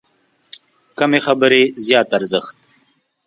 کمې 0.97 1.19
خبرې، 1.25 1.63
زیات 1.85 2.09
ارزښت 2.17 2.55
لري. 2.61 2.63